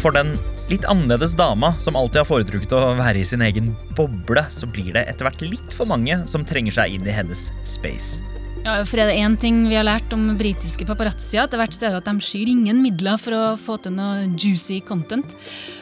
[0.00, 0.32] for den
[0.70, 4.94] litt annerledes dama som alltid har foretrukket å være i sin egen boble, så blir
[4.96, 8.22] det etter hvert litt for mange som trenger seg inn i hennes space.
[8.64, 11.86] Ja, for er det én ting vi har lært om britiske paparazzier, etter hvert så
[11.88, 15.32] er det at de skyr ingen midler for å få til noe juicy content.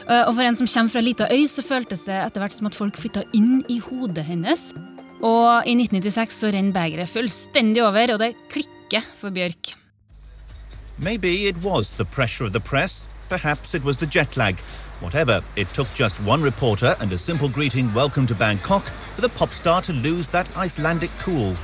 [0.07, 2.55] Eh, Og for en som kommer fra ei lita øy, så føltes det etter hvert
[2.55, 4.63] som at folk flytta inn i hodet hennes.
[5.19, 9.75] Og i 1996 så renner begeret fullstendig over, og det klikker for Bjørk.
[10.97, 13.07] Maybe it was the pressure of the press.
[13.29, 14.59] Perhaps it was the jet lag.
[15.01, 19.29] Whatever, it took just one reporter and a simple greeting, welcome to Bangkok, for the
[19.29, 21.55] pop star to lose that Icelandic cool.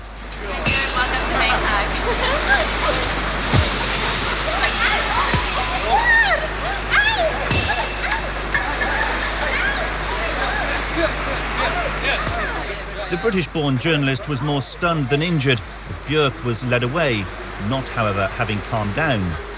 [13.09, 17.25] The British born journalist was more stunned than injured as Björk was led away,
[17.69, 19.54] not, however, having calmed down.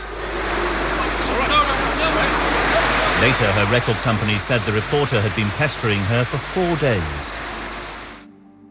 [3.21, 7.23] Later, her record company said the reporter had been pestering her for four days.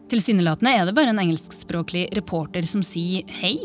[0.09, 3.57] Tilsynelatende er det bare en engelskspråklig reporter som sier hei.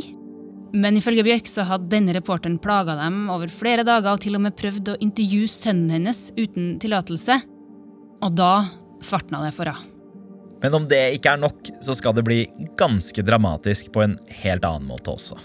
[0.74, 4.42] Men ifølge Bjørk så hadde denne reporteren plaga dem over flere dager og til og
[4.42, 7.38] med prøvd å intervjue sønnen hennes uten tillatelse.
[8.26, 8.64] Og da
[9.06, 9.86] svartna det for henne.
[10.66, 12.42] Men om det ikke er nok, så skal det bli
[12.78, 15.38] ganske dramatisk på en helt annen måte også.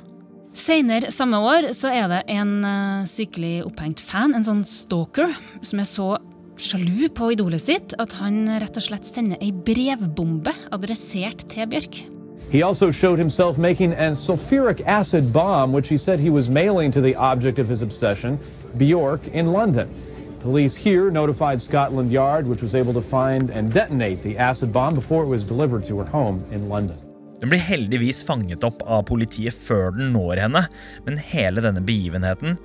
[0.58, 5.30] Senere samme år så er det en eh, sykelig opphengt fan, en sånn stalker,
[5.62, 6.08] som er så
[6.58, 12.02] sjalu på idolet sitt at han rett og slett sender ei brevbombe adressert til Bjørk.
[12.50, 16.92] He also showed himself making a sulfuric acid bomb, which he said he was mailing
[16.92, 18.40] to the object of his obsession,
[18.78, 19.88] Bjork, in London.
[20.40, 24.96] Police here notified Scotland Yard, which was able to find and detonate the acid bomb
[24.96, 26.98] before it was delivered to her home in London.
[27.42, 30.64] Den blir heldigvis fanget opp av politiet før den når henne,
[31.06, 32.58] men hele denne begivenheten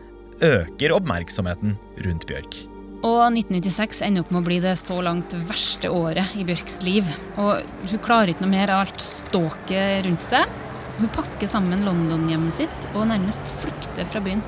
[0.43, 2.63] øker oppmerksomheten rundt Bjørk.
[3.03, 7.09] Og 1996 ender opp med å bli det så langt verste året i Bjørks liv.
[7.35, 7.59] Og
[7.91, 10.59] hun klarer ikke noe mer av alt ståket rundt seg.
[11.01, 14.45] Hun pakker sammen London-hjemmet sitt og nærmest flykter fra byen.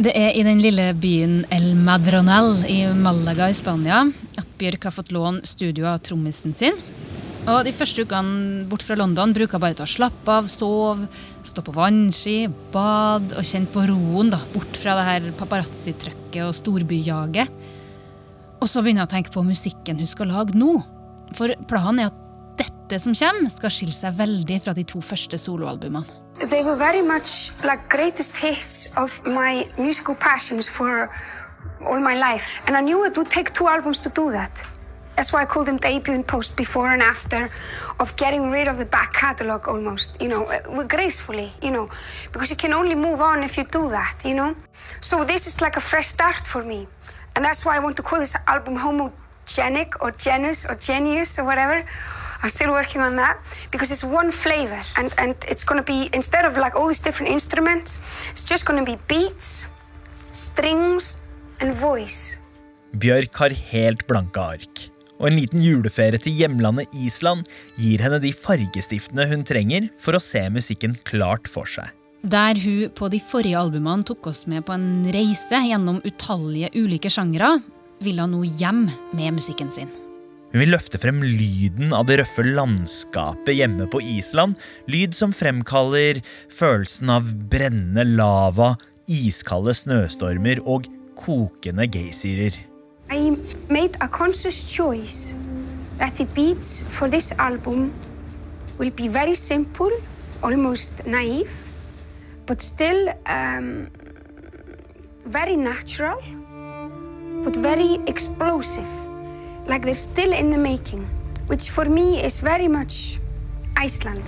[0.00, 3.98] Det er i den lille byen El Madronel i Malaga i Spania
[4.40, 6.78] at Bjørk har fått låne studio av trommisen sin.
[7.44, 11.04] Og De første ukene bort fra London bruker hun bare til å slappe av, sove,
[11.44, 12.38] stå på vannski,
[12.72, 17.52] bade og kjenne på roen da, bort fra det her paparazzi-trøkket og storbyjaget.
[18.56, 20.78] Og så begynner hun å tenke på musikken hun skal lage nå.
[21.36, 22.24] For planen er at
[22.56, 26.29] dette som kommer, skal skille seg veldig fra de to første soloalbumene.
[26.46, 31.10] They were very much like greatest hits of my musical passions for
[31.84, 32.62] all my life.
[32.66, 34.66] And I knew it would take two albums to do that.
[35.16, 37.50] That's why I called them debut and post before and after
[37.98, 41.90] of getting rid of the back catalog almost, you know, uh, gracefully, you know,
[42.32, 44.56] because you can only move on if you do that, you know.
[45.02, 46.86] So this is like a fresh start for me.
[47.36, 51.44] And that's why I want to call this album homogenic or genus or genius or
[51.44, 51.84] whatever.
[52.42, 53.36] I'm still working on that
[53.70, 57.00] because it's one flavor and, and it's going to be, instead of like all these
[57.00, 57.98] different instruments,
[58.30, 59.68] it's just going to be beats,
[60.32, 61.18] strings
[61.60, 62.38] and voice.
[62.96, 64.88] Bjørk har helt blanke ark.
[65.20, 67.44] Og en liten juleferie til hjemlandet Island
[67.76, 71.92] gir henne de fargestiftene hun trenger for å se musikken klart for seg.
[72.20, 77.12] Der hun på de forrige albumene tok oss med på en reise gjennom utallige ulike
[77.12, 77.58] sjangere,
[78.00, 79.92] vil hun nå hjem med musikken sin.
[80.50, 84.56] Hun vil løfte frem lyden av det røffe landskapet hjemme på Island.
[84.90, 86.18] Lyd som fremkaller
[86.50, 88.72] følelsen av brennende lava,
[89.06, 92.58] iskalde snøstormer og kokende geysirer.
[93.10, 93.36] I
[93.68, 95.34] made a conscious choice
[96.88, 97.92] for this album
[98.78, 99.90] will be very simple,
[100.42, 101.52] almost naive,
[102.46, 103.88] but still um,
[105.26, 106.18] very natural,
[107.44, 108.99] but very explosive.
[109.70, 111.06] Like they're still in the making,
[111.46, 113.20] which for me is very much
[113.76, 114.24] Iceland.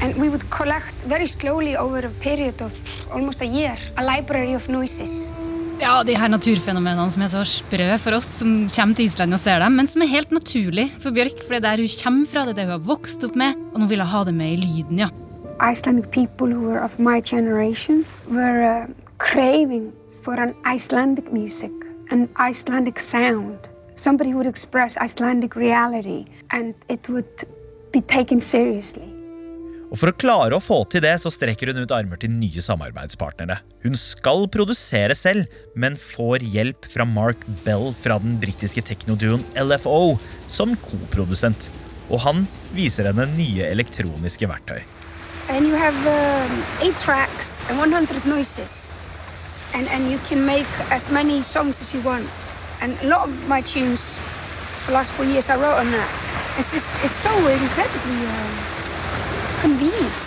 [0.00, 2.72] And we would collect very slowly over a period of
[3.12, 5.32] almost a year a library of noises
[5.80, 9.42] Ja, de her naturfenomenene som er så sprø for oss som kommer til Island og
[9.42, 12.30] ser dem, men som er helt naturlig for Bjørk, for det er der hun kommer
[12.30, 14.34] fra, det er det hun har vokst opp med, og nå vil hun ha det
[14.38, 15.10] med i lyden, ja.
[15.60, 18.88] Icelandic people who were of my generation were uh,
[19.18, 19.92] craving
[20.24, 21.72] for an Icelandic music,
[22.10, 23.58] an Icelandic sound.
[23.94, 27.44] Somebody who would express Icelandic reality and it would
[27.92, 29.10] be taken seriously.
[29.92, 32.62] Og For å klare å få til det, så strekker hun ut armer til nye
[32.64, 33.60] samarbeidspartnere.
[33.84, 35.44] Hun skal produsere selv,
[35.78, 40.16] men får hjelp fra Mark Bell fra den britiske teknoduoen LFO
[40.50, 41.68] som koprodusent.
[42.08, 42.42] Og han
[42.74, 44.80] viser henne nye elektroniske verktøy.
[45.52, 48.93] And you have um, eight tracks and 100 noises.
[49.74, 52.26] And, and you can make as many songs as you want.
[52.80, 54.16] And a lot of my tunes
[54.84, 56.10] for the last four years I wrote on that.
[56.58, 58.50] It's just, it's so incredibly uh,
[59.62, 60.20] convenient.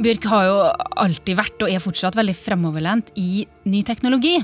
[0.00, 0.60] Bjørk har jo
[1.02, 4.38] alltid vært og er fortsatt veldig fremoverlent i ny teknologi.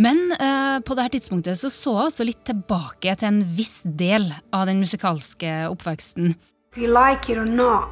[0.00, 4.30] Men eh, på dette tidspunktet så så hun også litt tilbake til en viss del
[4.54, 6.34] av den musikalske oppveksten.
[6.72, 7.90] If you like it or not,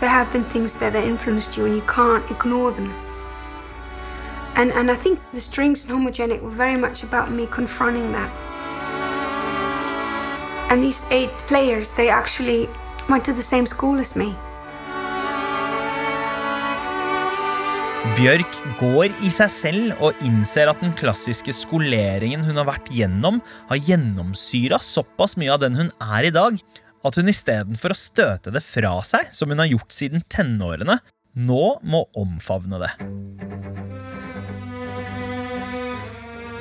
[0.00, 2.92] there have been things there that influenced you and you can't ignore them.
[4.56, 8.30] And, and I think the strings and homogenic were very much about me confronting that.
[10.70, 12.68] And these eight players, they actually
[13.08, 14.34] went to the same school as me.
[18.14, 23.40] Bjørk går i seg selv og innser at den klassiske skoleringen hun har vært gjennom,
[23.66, 26.60] har gjennomsyra såpass mye av den hun er i dag,
[27.02, 31.00] at hun istedenfor å støte det fra seg, som hun har gjort siden tenårene,
[31.34, 32.94] nå må omfavne det.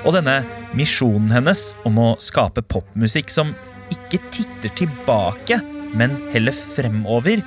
[0.03, 0.41] Og denne
[0.75, 3.53] misjonen hennes om å skape popmusikk som
[3.93, 5.59] ikke titter tilbake,
[5.93, 7.43] men heller fremover,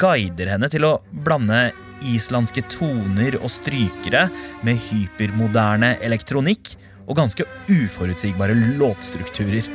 [0.00, 0.96] guider henne til å
[1.26, 1.70] blande
[2.08, 4.26] islandske toner og strykere
[4.66, 6.74] med hypermoderne elektronikk
[7.06, 9.68] og ganske uforutsigbare låtstrukturer.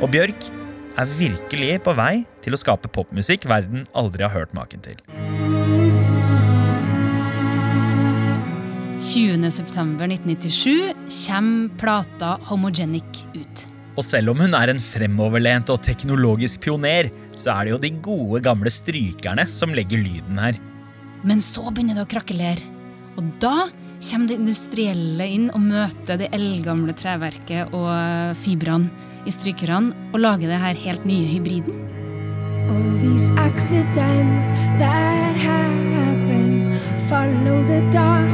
[0.00, 0.50] Og Bjørk
[1.00, 2.14] er virkelig på vei
[2.44, 5.29] til å skape popmusikk verden aldri har hørt maken til.
[9.00, 10.94] 20.9.1997
[11.26, 13.62] kommer plata Homogenic ut.
[13.96, 17.90] Og selv om hun er en fremoverlent og teknologisk pioner, så er det jo de
[18.04, 20.58] gode, gamle strykerne som legger lyden her.
[21.24, 22.60] Men så begynner det å krakelere.
[23.16, 23.70] Og da
[24.04, 28.92] kommer det industrielle inn og møter det eldgamle treverket og fibrene
[29.24, 31.88] i strykerne og lager det her helt nye hybriden.
[32.70, 36.76] All these accidents that happen
[37.08, 38.29] follow the dot.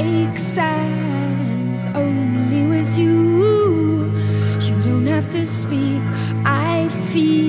[0.00, 4.12] Makes sense only with you.
[4.60, 6.02] You don't have to speak,
[6.44, 7.47] I feel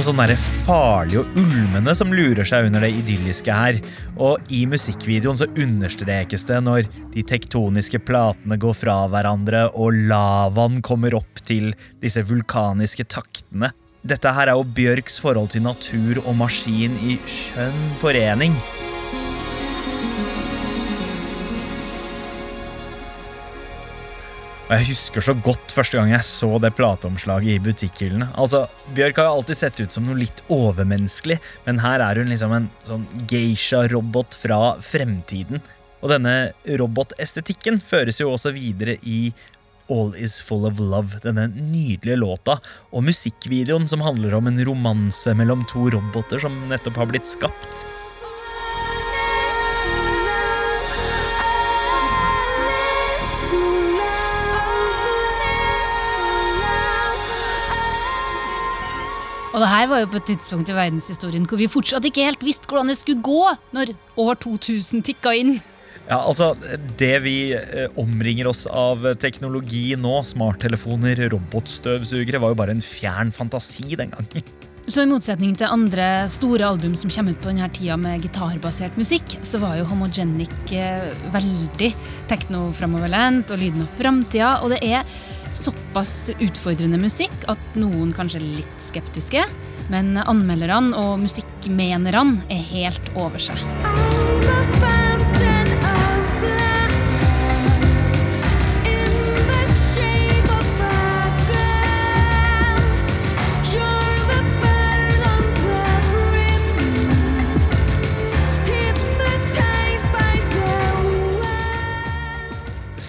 [0.00, 3.80] noe sånn der farlig og ulmende som lurer seg under det idylliske her.
[4.16, 10.80] Og i musikkvideoen så understrekes det når de tektoniske platene går fra hverandre og lavaen
[10.80, 13.74] kommer opp til disse vulkaniske taktene.
[14.00, 18.56] Dette her er jo Bjørks forhold til natur og maskin i skjønn forening.
[24.70, 28.28] Og jeg husker så godt første gang jeg så det plateomslaget i butikkhyllene.
[28.38, 32.30] Altså, Bjørk har jo alltid sett ut som noe litt overmenneskelig, men her er hun
[32.30, 35.58] liksom en sånn geisha-robot fra fremtiden.
[35.98, 39.32] Og denne robotestetikken føres jo også videre i
[39.90, 42.60] All Is Full of Love, denne nydelige låta,
[42.94, 47.88] og musikkvideoen som handler om en romanse mellom to roboter som nettopp har blitt skapt.
[59.50, 62.44] Og det her var jo på et tidspunkt i verdenshistorien hvor vi fortsatt ikke helt
[62.46, 63.42] visste hvordan det skulle gå
[63.74, 65.56] når år 2000 tikka inn.
[66.06, 66.52] Ja, altså,
[66.98, 73.30] Det vi eh, omringer oss av teknologi nå, smarttelefoner, robotstøvsugere, var jo bare en fjern
[73.34, 74.46] fantasi den gangen.
[74.90, 78.96] Så i motsetning til andre store album som kommer ut på denne tida med gitarbasert
[78.98, 81.92] musikk, så var jo Homogenic eh, veldig
[82.32, 84.48] tekno-framoverlent og lyden av framtida.
[84.64, 85.06] Og det er
[85.54, 89.46] såpass utfordrende musikk at noen kanskje er litt skeptiske.
[89.94, 93.62] Men anmelderne og musikkmenerne er helt over seg.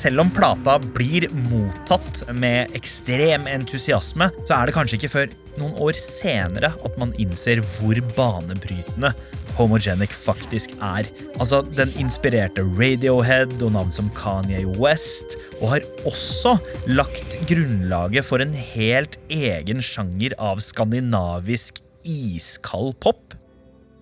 [0.01, 5.75] Selv om plata blir mottatt med ekstrem entusiasme, så er det kanskje ikke før noen
[5.83, 9.11] år senere at man innser hvor banebrytende
[9.59, 11.05] Homogenic faktisk er.
[11.35, 16.55] Altså, Den inspirerte Radiohead og navn som Kanye West, og har også
[16.89, 23.30] lagt grunnlaget for en helt egen sjanger av skandinavisk iskald pop.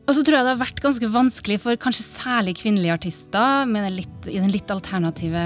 [0.09, 3.83] Og så tror jeg det har vært ganske vanskelig for kanskje særlig kvinnelige artister med
[3.85, 5.43] den litt, i den litt alternative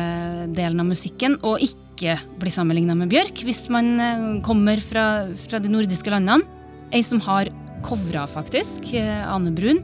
[0.56, 5.60] delen av musikken å ikke bli sammenligna med Bjørk, hvis man eh, kommer fra, fra
[5.60, 6.48] de nordiske landene.
[6.96, 7.52] Ei som har
[7.84, 9.84] covra, faktisk, eh, Ane Brun,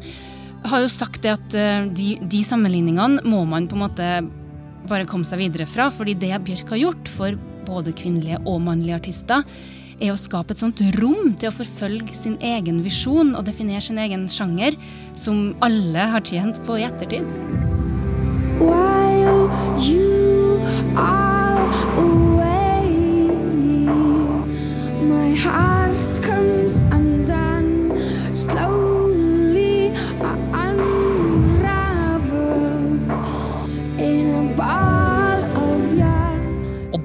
[0.71, 4.09] har jo sagt det at eh, de, de sammenligningene må man på en måte
[4.88, 7.36] bare komme seg videre fra, fordi det Bjørk har gjort for
[7.67, 9.43] både kvinnelige og mannlige artister,
[9.99, 13.99] er å skape et sånt rom til å forfølge sin egen visjon og definere sin
[14.01, 14.77] egen sjanger,
[15.15, 17.27] som alle har tjent på i ettertid.
[18.59, 19.47] While
[19.79, 20.59] you
[20.95, 21.69] are
[22.01, 22.91] away,
[25.03, 27.99] my heart comes undone.
[28.33, 28.88] Slowly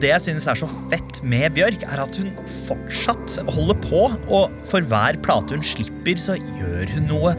[0.04, 2.32] det jeg synes er så fett med Bjørk, er at hun
[2.66, 7.32] fortsatt holder på, og for hver plate hun slipper, så gjør hun noe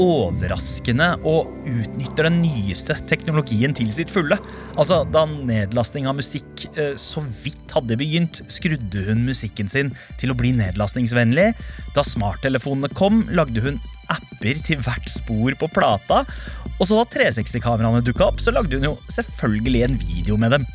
[0.00, 4.38] overraskende og utnytter den nyeste teknologien til sitt fulle.
[4.76, 10.32] Altså, Da nedlasting av musikk eh, så vidt hadde begynt, skrudde hun musikken sin til
[10.32, 11.50] å bli nedlastingsvennlig.
[11.96, 16.22] Da smarttelefonene kom, lagde hun apper til hvert spor på plata.
[16.78, 20.68] Og så da 360-kameraene dukka opp, så lagde hun jo selvfølgelig en video med dem.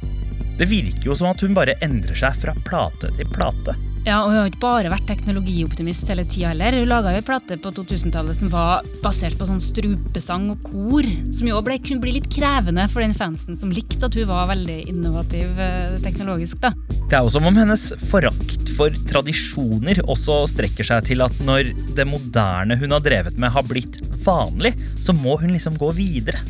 [0.59, 3.75] Det virker jo som at hun bare endrer seg fra plate til plate.
[4.05, 6.75] Ja, og Hun har ikke bare vært teknologioptimist hele tida heller.
[6.77, 11.07] Hun laga en plate på 2000-tallet som var basert på sånn strupesang og kor.
[11.33, 14.51] Som jo ble, kunne bli litt krevende for den fansen som likte at hun var
[14.53, 16.61] veldig innovativ eh, teknologisk.
[16.61, 16.75] da.
[17.09, 21.73] Det er jo som om hennes forakt for tradisjoner også strekker seg til at når
[21.97, 26.43] det moderne hun har drevet med, har blitt vanlig, så må hun liksom gå videre.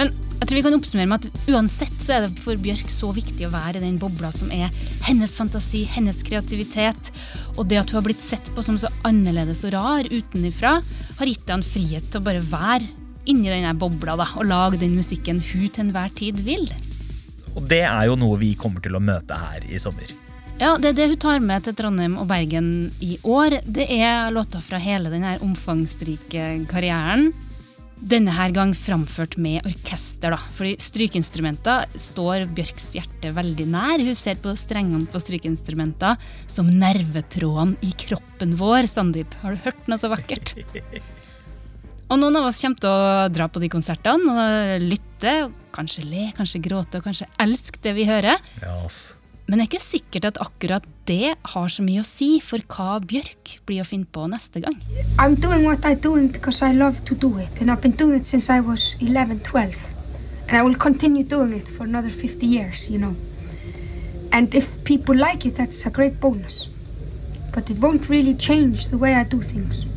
[0.00, 3.10] Men jeg tror vi kan oppsummere med at uansett så er det for Bjørk så
[3.12, 4.70] viktig å være i den bobla som er
[5.04, 7.10] hennes fantasi, hennes kreativitet.
[7.58, 10.78] Og det at hun har blitt sett på som så annerledes og rar utenifra,
[11.18, 12.88] har gitt henne en frihet til å bare være
[13.28, 16.64] inni den bobla da, og lage den musikken hun til enhver tid vil.
[17.52, 20.08] Og det er jo noe vi kommer til å møte her i sommer.
[20.60, 23.60] Ja, Det er det hun tar med til Trondheim og Bergen i år.
[23.64, 27.30] Det er låter fra hele denne omfangsrike karrieren.
[28.00, 30.38] Denne her gang framført med orkester, da.
[30.56, 34.00] Fordi strykeinstrumenter står Bjørks hjerte veldig nær.
[34.00, 36.16] Hun ser på strengene på strykeinstrumenter
[36.48, 38.88] som nervetrådene i kroppen vår.
[38.88, 40.54] Sandeep, har du hørt noe så vakkert?
[42.10, 45.36] Og noen av oss kommer til å dra på de konsertene og lytte,
[45.76, 48.40] kanskje le, kanskje gråte og kanskje elske det vi hører.
[48.64, 49.19] Ja, ass.
[49.50, 53.00] Men det er ikke sikkert at akkurat det har så mye å si for hva
[53.02, 54.76] Bjørk blir å finne på neste gang.
[55.18, 58.20] I'm doing what I'm doing because I love to do it, and I've been doing
[58.20, 59.74] it since I was 11, 12.
[60.46, 63.16] And I will continue doing it for another 50 years, you know.
[64.30, 66.68] And if people like it, that's a great bonus.
[67.52, 69.89] But it won't really change the way I do things.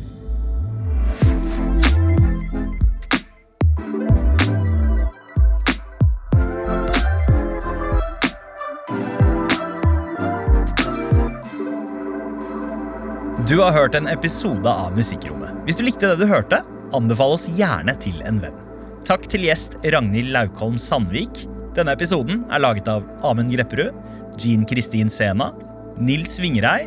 [13.48, 15.52] Du har hørt en episode av Musikkrommet.
[15.66, 16.62] Hvis du likte det du hørte,
[16.96, 18.56] anbefal oss gjerne til en venn.
[19.04, 21.42] Takk til gjest Ragnhild Laukholm Sandvik.
[21.76, 23.92] Denne episoden er laget av Amund Grepperud,
[24.40, 25.50] Jean Kristin Sena,
[26.00, 26.86] Nils Vingerei,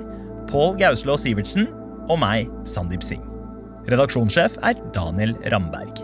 [0.49, 1.69] Pål Gauslå Sivertsen
[2.09, 3.29] og meg, Sandeep Singh.
[3.93, 6.01] Redaksjonssjef er Daniel Ramberg.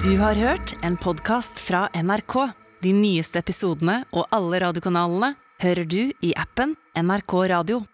[0.00, 2.54] Du har hørt en podkast fra NRK.
[2.80, 7.84] De nyeste episodene og alle radiokanalene hører du i appen NRK Radio.